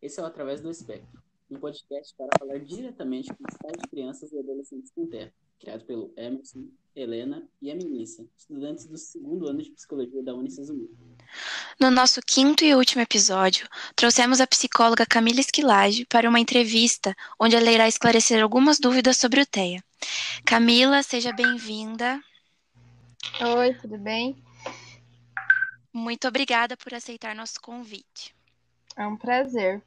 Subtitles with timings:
[0.00, 3.88] Esse é o Através do Espectro, um podcast para falar diretamente com os pais de
[3.88, 9.48] crianças e adolescentes com TEA, criado pelo Emerson, Helena e a Melissa, estudantes do segundo
[9.48, 10.90] ano de psicologia da Unicesumir.
[11.80, 17.56] No nosso quinto e último episódio, trouxemos a psicóloga Camila Esquilage para uma entrevista onde
[17.56, 19.82] ela irá esclarecer algumas dúvidas sobre o TEA.
[20.44, 22.20] Camila, seja bem-vinda.
[23.40, 24.36] Oi, tudo bem?
[25.90, 28.36] Muito obrigada por aceitar nosso convite.
[28.96, 29.84] É um prazer.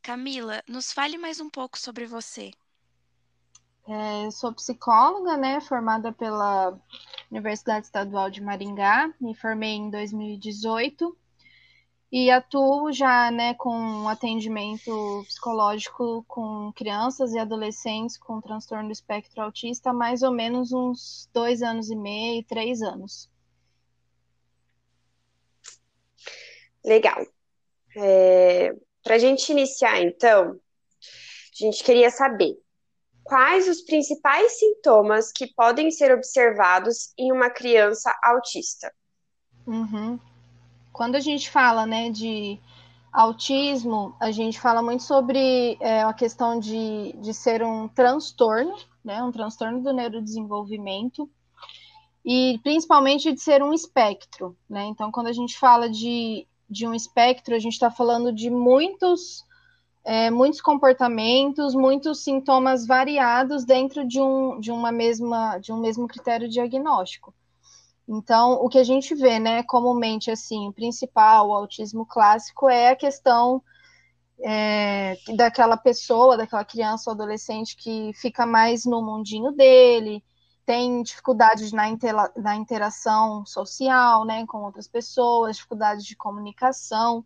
[0.00, 2.52] Camila, nos fale mais um pouco sobre você.
[3.86, 6.78] É, eu sou psicóloga, né, formada pela
[7.30, 11.16] Universidade Estadual de Maringá, me formei em 2018
[12.12, 19.42] e atuo já, né, com atendimento psicológico com crianças e adolescentes com transtorno do espectro
[19.42, 23.28] autista há mais ou menos uns dois anos e meio, três anos.
[26.84, 27.26] Legal.
[28.00, 32.56] É, Para a gente iniciar, então, a gente queria saber
[33.28, 38.90] quais os principais sintomas que podem ser observados em uma criança autista?
[39.66, 40.18] Uhum.
[40.92, 42.58] Quando a gente fala né, de
[43.12, 49.22] autismo, a gente fala muito sobre é, a questão de, de ser um transtorno, né,
[49.22, 51.28] um transtorno do neurodesenvolvimento,
[52.24, 54.56] e principalmente de ser um espectro.
[54.68, 54.86] Né?
[54.86, 59.46] Então, quando a gente fala de, de um espectro, a gente está falando de muitos
[60.04, 66.08] é, muitos comportamentos, muitos sintomas variados dentro de um, de uma mesma de um mesmo
[66.08, 67.34] critério diagnóstico.
[68.08, 72.96] Então, o que a gente vê, né, comumente assim, principal, o autismo clássico é a
[72.96, 73.62] questão
[74.40, 80.24] é, daquela pessoa, daquela criança ou adolescente que fica mais no mundinho dele,
[80.68, 87.24] tem dificuldades na, intera na interação social, né, com outras pessoas, dificuldades de comunicação.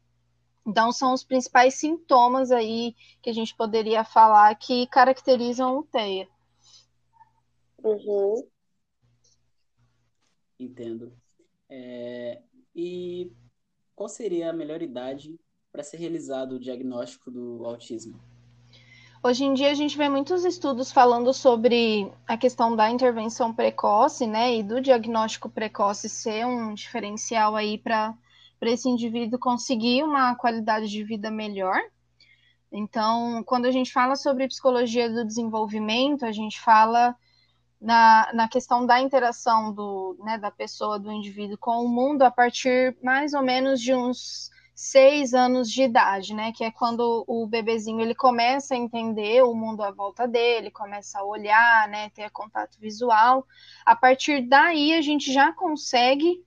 [0.65, 6.29] Então, são os principais sintomas aí que a gente poderia falar que caracterizam o TEA.
[7.83, 8.49] Uhum.
[10.57, 11.13] Entendo.
[11.69, 12.41] É,
[12.73, 13.33] e
[13.97, 15.37] qual seria a melhor idade
[15.73, 18.21] para ser realizado o diagnóstico do autismo?
[19.25, 24.27] Hoje em dia a gente vê muitos estudos falando sobre a questão da intervenção precoce,
[24.27, 28.15] né, e do diagnóstico precoce ser um diferencial aí para
[28.59, 31.81] para esse indivíduo conseguir uma qualidade de vida melhor.
[32.71, 37.15] Então, quando a gente fala sobre psicologia do desenvolvimento, a gente fala
[37.81, 42.31] na, na questão da interação do, né, da pessoa, do indivíduo com o mundo a
[42.31, 46.53] partir mais ou menos de uns seis anos de idade, né?
[46.53, 51.19] Que é quando o bebezinho ele começa a entender o mundo à volta dele, começa
[51.19, 52.11] a olhar, né?
[52.11, 53.47] Ter contato visual.
[53.85, 56.43] A partir daí a gente já consegue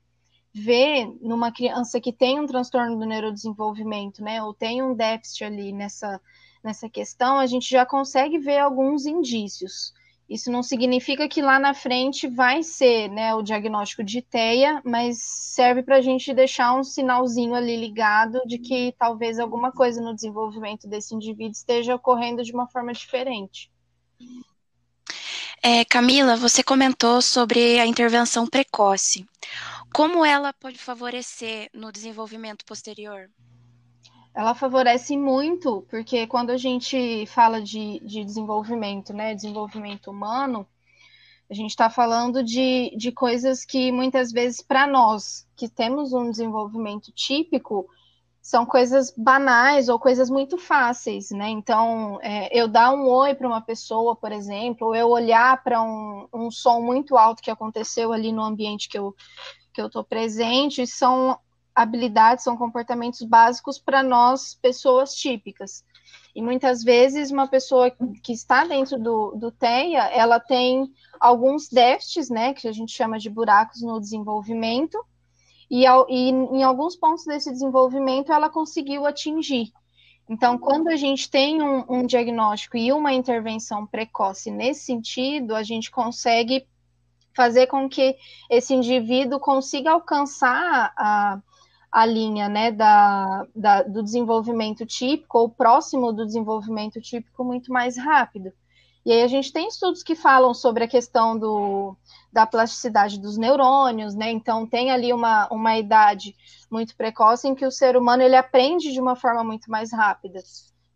[0.58, 5.74] ver numa criança que tem um transtorno do neurodesenvolvimento, né, ou tem um déficit ali
[5.74, 6.22] nessa,
[6.64, 9.94] nessa questão, a gente já consegue ver alguns indícios.
[10.28, 15.20] Isso não significa que lá na frente vai ser né, o diagnóstico de TEA, mas
[15.22, 20.16] serve para a gente deixar um sinalzinho ali ligado de que talvez alguma coisa no
[20.16, 23.72] desenvolvimento desse indivíduo esteja ocorrendo de uma forma diferente.
[25.62, 29.28] É, Camila, você comentou sobre a intervenção precoce.
[29.94, 33.30] Como ela pode favorecer no desenvolvimento posterior?
[34.36, 40.68] Ela favorece muito, porque quando a gente fala de, de desenvolvimento, né, desenvolvimento humano,
[41.50, 46.30] a gente está falando de, de coisas que muitas vezes, para nós que temos um
[46.30, 47.88] desenvolvimento típico,
[48.42, 51.50] são coisas banais ou coisas muito fáceis, né?
[51.50, 55.82] Então, é, eu dar um oi para uma pessoa, por exemplo, ou eu olhar para
[55.82, 59.16] um, um som muito alto que aconteceu ali no ambiente que eu,
[59.74, 61.40] que eu estou presente, são
[61.76, 65.84] habilidades, são comportamentos básicos para nós, pessoas típicas.
[66.34, 67.92] E muitas vezes uma pessoa
[68.24, 73.20] que está dentro do, do TEA, ela tem alguns déficits, né, que a gente chama
[73.20, 74.98] de buracos no desenvolvimento,
[75.70, 79.72] e, e em alguns pontos desse desenvolvimento ela conseguiu atingir.
[80.28, 85.64] Então, quando a gente tem um, um diagnóstico e uma intervenção precoce nesse sentido, a
[85.64, 86.68] gente consegue
[87.36, 88.16] fazer com que
[88.50, 91.40] esse indivíduo consiga alcançar a,
[91.96, 97.98] a linha né, da, da, do desenvolvimento típico ou próximo do desenvolvimento típico muito mais
[97.98, 98.52] rápido.
[99.06, 101.96] E aí a gente tem estudos que falam sobre a questão do,
[102.34, 104.30] da plasticidade dos neurônios, né?
[104.30, 106.36] Então tem ali uma, uma idade
[106.70, 110.42] muito precoce em que o ser humano ele aprende de uma forma muito mais rápida.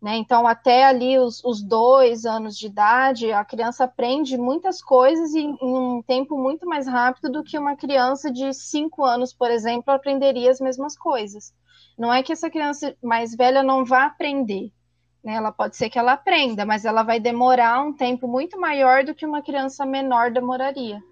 [0.00, 0.16] Né?
[0.16, 5.50] Então, até ali os, os, dois anos de idade, a criança aprende muitas coisas em,
[5.60, 9.92] em, um tempo muito mais rápido do que uma criança de cinco anos, por exemplo,
[9.92, 11.52] aprenderia as mesmas coisas.
[11.98, 14.72] Não é que essa criança mais velha não vá aprender,
[15.22, 15.34] né?
[15.34, 19.14] Ela pode ser que ela aprenda, mas ela vai demorar um tempo muito maior do
[19.14, 21.02] que uma criança menor demoraria.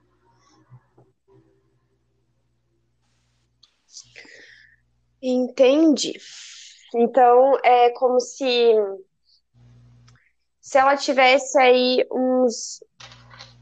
[5.20, 6.19] Entendi.
[6.94, 8.75] Então, é como se
[10.61, 12.82] se ela tivesse aí uns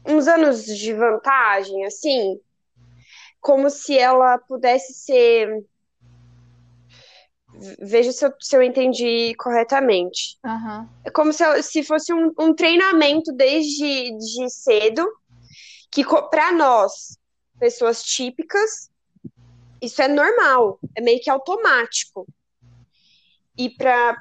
[0.05, 2.39] uns anos de vantagem, assim,
[3.41, 5.63] como se ela pudesse ser
[7.79, 10.37] veja se eu, se eu entendi corretamente.
[10.45, 10.87] Uhum.
[11.03, 15.07] É como se, se fosse um, um treinamento desde de cedo,
[15.91, 17.17] que para nós,
[17.59, 18.89] pessoas típicas,
[19.81, 22.27] isso é normal, é meio que automático.
[23.57, 24.15] E para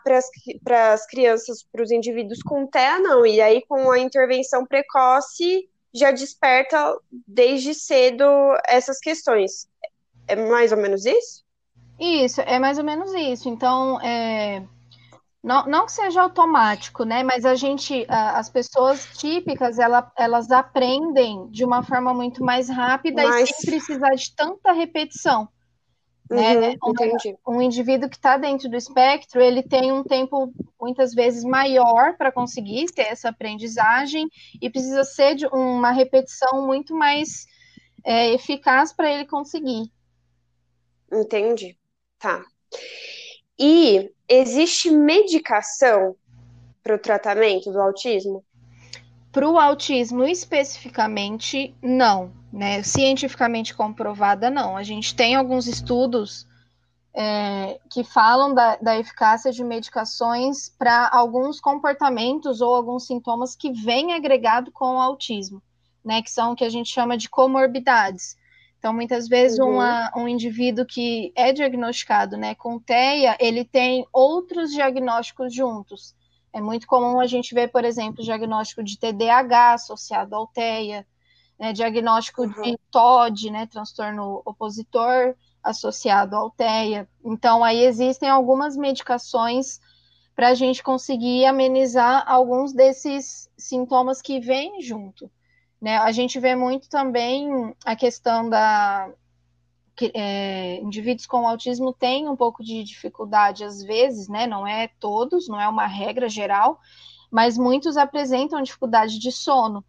[0.94, 3.26] as crianças, para os indivíduos com TEA, não.
[3.26, 8.24] E aí, com a intervenção precoce, já desperta desde cedo
[8.66, 9.68] essas questões.
[10.26, 11.44] É mais ou menos isso?
[11.98, 13.48] Isso, é mais ou menos isso.
[13.48, 14.62] Então, é,
[15.46, 17.22] não, não que seja automático, né?
[17.22, 23.22] Mas a gente, as pessoas típicas, ela, elas aprendem de uma forma muito mais rápida
[23.22, 23.48] mas...
[23.48, 25.48] e sem precisar de tanta repetição.
[26.28, 26.76] Né?
[26.82, 26.92] Uhum,
[27.46, 32.16] um, um, indivíduo que está dentro do espectro, ele tem um tempo muitas vezes maior
[32.16, 34.28] para conseguir ter essa aprendizagem
[34.60, 37.46] e precisa ser de uma repetição muito mais
[38.04, 39.90] é, eficaz para ele conseguir.
[41.12, 41.78] Entendi.
[42.18, 42.44] Tá.
[43.58, 46.16] E existe medicação
[46.82, 48.44] para o tratamento do autismo?
[49.32, 52.32] Para o autismo especificamente, não.
[52.52, 52.82] Né?
[52.82, 54.76] Cientificamente comprovada, não.
[54.76, 56.46] A gente tem alguns estudos
[57.14, 63.72] é, que falam da, da, eficácia de medicações para alguns comportamentos ou alguns sintomas que
[63.72, 65.62] vêm agregado com o autismo,
[66.04, 66.20] né?
[66.20, 68.36] Que são o que a gente chama de comorbidades.
[68.78, 69.74] Então, muitas vezes, uhum.
[69.74, 76.14] uma, um indivíduo que é diagnosticado né, com TEA, ele tem outros diagnósticos juntos.
[76.52, 81.06] É muito comum a gente ver, por exemplo, diagnóstico de TDAH associado ao TEA,
[81.58, 82.62] né, diagnóstico uhum.
[82.62, 87.08] de TOD, né, transtorno opositor associado ao TEA.
[87.24, 89.80] Então, aí existem algumas medicações
[90.34, 95.30] para a gente conseguir amenizar alguns desses sintomas que vêm junto.
[95.80, 95.96] Né?
[95.96, 99.10] A gente vê muito também a questão da
[99.96, 104.46] que, é, indivíduos com autismo têm um pouco de dificuldade às vezes, né?
[104.46, 106.78] Não é todos, não é uma regra geral,
[107.30, 109.82] mas muitos apresentam dificuldade de sono.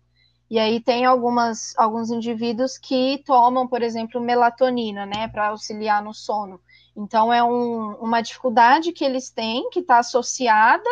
[0.49, 6.13] E aí tem algumas, alguns indivíduos que tomam, por exemplo, melatonina, né, para auxiliar no
[6.13, 6.59] sono.
[6.95, 10.89] Então é um, uma dificuldade que eles têm que está associada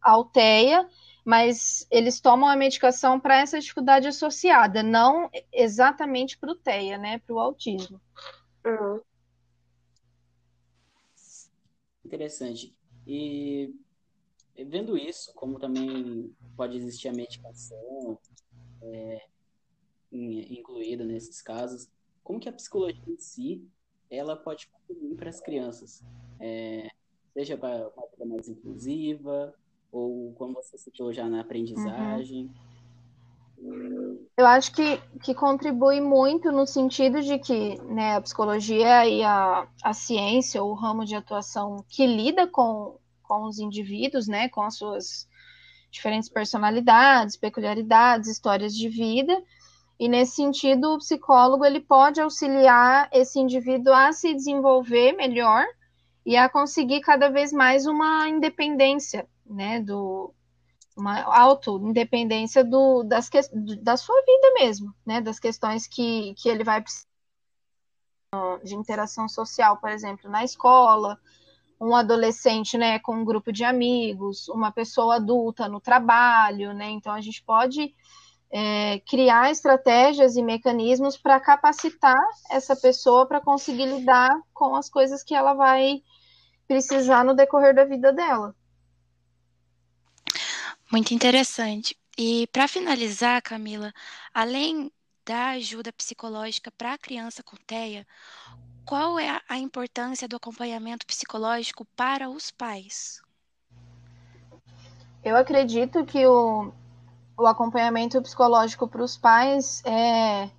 [0.00, 0.88] ao TEA
[1.24, 7.18] mas eles tomam a medicação para essa dificuldade associada, não exatamente para o TEA, né,
[7.18, 7.98] para o autismo.
[8.66, 9.00] Uhum.
[12.04, 12.76] Interessante.
[13.06, 13.74] E
[14.66, 18.18] vendo isso, como também pode existir a medicação
[18.84, 19.22] é,
[20.12, 21.88] incluída nesses casos,
[22.22, 23.66] como que a psicologia em si
[24.10, 26.02] ela pode contribuir para as crianças,
[26.38, 26.88] é,
[27.32, 29.54] seja para uma vida mais inclusiva
[29.90, 32.50] ou como você citou já na aprendizagem?
[33.58, 34.26] Uhum.
[34.36, 39.66] Eu acho que, que contribui muito no sentido de que né, a psicologia e a,
[39.82, 44.76] a ciência, o ramo de atuação que lida com, com os indivíduos, né, com as
[44.76, 45.28] suas
[45.94, 49.42] diferentes personalidades, peculiaridades, histórias de vida,
[49.98, 55.64] e nesse sentido o psicólogo ele pode auxiliar esse indivíduo a se desenvolver melhor
[56.26, 60.34] e a conseguir cada vez mais uma independência né, do
[60.96, 63.40] uma auto-independência do, das que,
[63.82, 67.08] da sua vida mesmo, né, das questões que, que ele vai precisar
[68.62, 71.18] de interação social, por exemplo, na escola,
[71.80, 77.12] um adolescente, né, com um grupo de amigos, uma pessoa adulta no trabalho, né, então
[77.12, 77.94] a gente pode
[78.50, 85.22] é, criar estratégias e mecanismos para capacitar essa pessoa para conseguir lidar com as coisas
[85.22, 86.02] que ela vai
[86.66, 88.54] precisar no decorrer da vida dela.
[90.90, 91.96] Muito interessante.
[92.16, 93.92] E para finalizar, Camila,
[94.32, 94.90] além
[95.26, 98.06] da ajuda psicológica para a criança com TEA,
[98.84, 103.20] qual é a importância do acompanhamento psicológico para os pais?
[105.24, 106.70] Eu acredito que o,
[107.38, 110.50] o acompanhamento psicológico para os pais é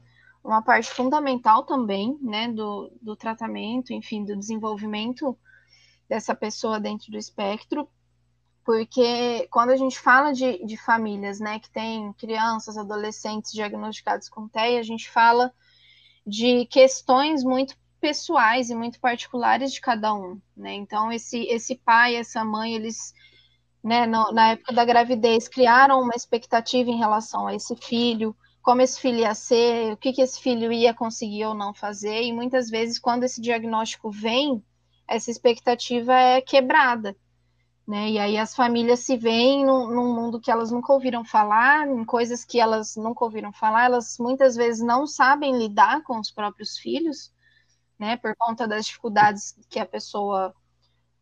[0.44, 5.38] uma parte fundamental também, né, do, do tratamento, enfim, do desenvolvimento
[6.08, 7.88] dessa pessoa dentro do espectro,
[8.64, 14.48] porque quando a gente fala de, de famílias, né, que tem crianças, adolescentes diagnosticados com
[14.48, 15.52] TEA, a gente fala
[16.26, 20.76] de questões muito pessoais e muito particulares de cada um, né?
[20.76, 23.16] Então esse esse pai, essa mãe, eles
[23.84, 28.82] né, no, na época da gravidez criaram uma expectativa em relação a esse filho, como
[28.84, 32.32] esse filho ia ser, o que, que esse filho ia conseguir ou não fazer, e
[32.32, 34.64] muitas vezes quando esse diagnóstico vem,
[35.08, 37.16] essa expectativa é quebrada.
[37.88, 38.12] Né?
[38.12, 42.06] E aí as famílias se veem num, num, mundo que elas nunca ouviram falar, em
[42.06, 46.78] coisas que elas nunca ouviram falar, elas muitas vezes não sabem lidar com os próprios
[46.78, 47.34] filhos,
[48.00, 48.18] né?
[48.18, 50.54] Por conta das dificuldades que a pessoa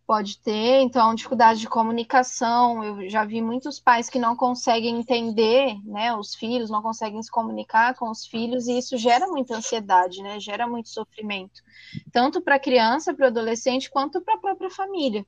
[0.06, 2.84] pode ter, então dificuldade de comunicação.
[2.84, 7.32] Eu já vi muitos pais que não conseguem entender, né, os filhos, não conseguem se
[7.32, 10.40] comunicar com os filhos e isso gera muita ansiedade, né?
[10.40, 11.62] Gera muito sofrimento,
[12.12, 15.26] tanto para a criança, para o adolescente, quanto para a própria família.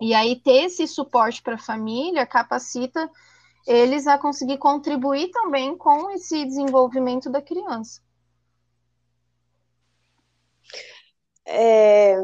[0.00, 3.10] E aí ter esse suporte para a família capacita
[3.66, 8.00] eles a conseguir contribuir também com esse desenvolvimento da criança.
[11.46, 12.14] É,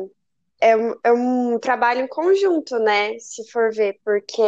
[0.60, 3.18] é, um, é um trabalho em conjunto, né?
[3.18, 4.42] Se for ver, porque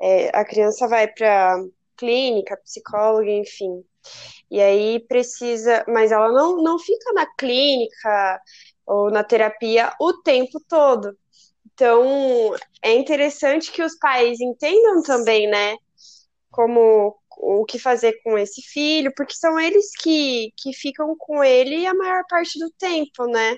[0.00, 1.56] é, a criança vai para
[1.96, 3.84] clínica, psicóloga, enfim.
[4.50, 8.40] E aí precisa, mas ela não, não fica na clínica
[8.86, 11.16] ou na terapia o tempo todo.
[11.74, 15.76] Então, é interessante que os pais entendam também, né,
[16.50, 21.86] como o que fazer com esse filho, porque são eles que, que ficam com ele
[21.86, 23.56] a maior parte do tempo, né?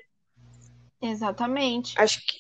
[1.00, 1.94] Exatamente.
[1.98, 2.38] Acho que,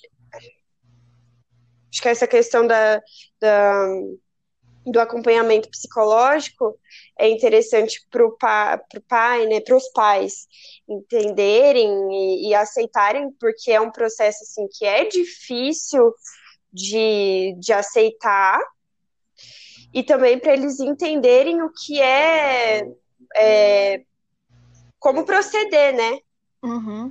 [1.90, 3.00] acho que essa questão da,
[3.40, 3.86] da
[4.86, 6.78] do acompanhamento psicológico
[7.18, 10.46] é interessante para o pa, pai, né, para os pais
[10.88, 16.12] entenderem e, e, aceitarem, porque é um processo assim que é difícil
[16.72, 18.58] de, de aceitar,
[19.92, 22.88] e também para eles entenderem o que é,
[23.36, 24.02] é
[24.98, 26.18] como proceder, né?
[26.62, 27.10] Uhum.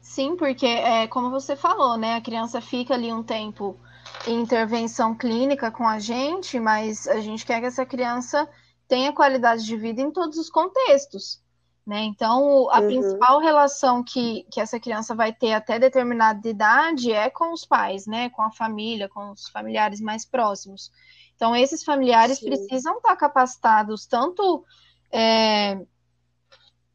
[0.00, 2.14] Sim, porque é como você falou, né?
[2.14, 3.78] A criança fica ali um tempo
[4.26, 8.48] intervenção clínica com a gente, mas a gente quer que essa criança
[8.88, 11.42] tenha qualidade de vida em todos os contextos.
[11.86, 12.00] Né?
[12.00, 12.86] Então, a uhum.
[12.86, 18.06] principal relação que, que essa criança vai ter até determinada idade é com os pais,
[18.06, 18.28] né?
[18.30, 20.90] com a família, com os familiares mais próximos.
[21.36, 22.46] Então, esses familiares Sim.
[22.46, 24.64] precisam estar capacitados tanto
[25.12, 25.78] é,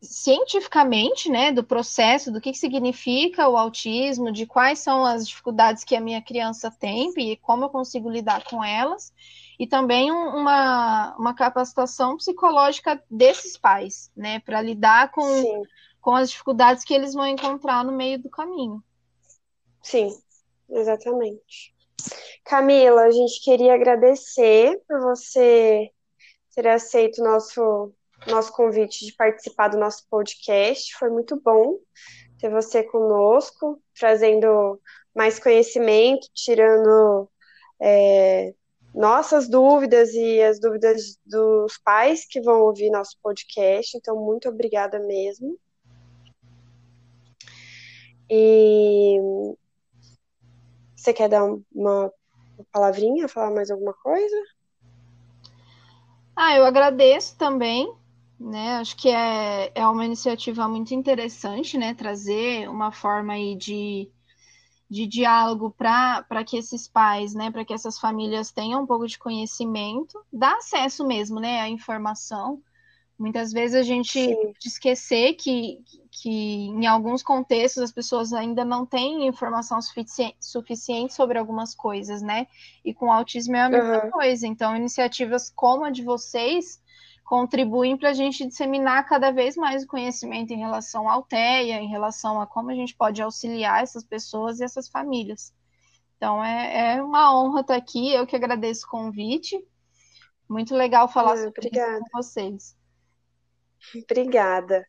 [0.02, 5.84] cientificamente, né, do processo, do que, que significa o autismo, de quais são as dificuldades
[5.84, 9.14] que a minha criança tem e como eu consigo lidar com elas,
[9.60, 15.64] e também um, uma, uma capacitação psicológica desses pais, né, para lidar com,
[16.02, 18.84] com as dificuldades que eles vão encontrar no meio do caminho.
[19.84, 20.18] Sim,
[20.68, 21.76] exatamente.
[22.44, 25.90] Camila, a gente queria agradecer por você
[26.56, 27.94] ter aceito o nosso
[28.28, 30.96] nosso convite de participar do nosso podcast.
[30.96, 31.78] Foi muito bom
[32.40, 34.80] ter você conosco, trazendo
[35.16, 37.30] mais conhecimento, tirando
[37.82, 38.54] é,
[38.94, 43.98] nossas dúvidas e as dúvidas dos pais que vão ouvir nosso podcast.
[43.98, 45.58] Então, muito obrigada mesmo.
[48.30, 49.18] E
[51.02, 51.44] você quer dar
[51.74, 52.12] uma
[52.72, 54.36] palavrinha, falar mais alguma coisa?
[56.36, 57.94] Ah, eu agradeço também
[58.42, 58.78] né?
[58.78, 61.94] Acho que é, é uma iniciativa muito interessante, né?
[61.94, 64.10] Trazer uma forma aí de,
[64.90, 67.52] de diálogo para que esses pais, né?
[67.52, 71.62] Para que essas famílias tenham um pouco de conhecimento, dá acesso mesmo, né?
[71.62, 72.62] À informação.
[73.22, 74.36] Muitas vezes a gente
[74.66, 75.78] esquecer que,
[76.10, 76.30] que
[76.70, 82.48] em alguns contextos as pessoas ainda não têm informação suficiente, suficiente sobre algumas coisas, né?
[82.84, 84.10] E com autismo é a mesma uhum.
[84.10, 84.48] coisa.
[84.48, 86.82] Então, iniciativas como a de vocês
[87.24, 91.90] contribuem para a gente disseminar cada vez mais o conhecimento em relação ao TEA, em
[91.90, 95.54] relação a como a gente pode auxiliar essas pessoas e essas famílias.
[96.18, 99.64] Então, é, é uma honra estar aqui, eu que agradeço o convite.
[100.50, 102.00] Muito legal falar ah, sobre obrigada.
[102.00, 102.81] isso com vocês.
[104.04, 104.86] Obrigada.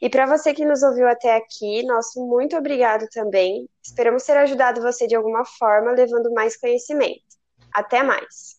[0.00, 3.68] E para você que nos ouviu até aqui, nosso muito obrigado também.
[3.82, 7.24] Esperamos ter ajudado você de alguma forma, levando mais conhecimento.
[7.72, 8.57] Até mais!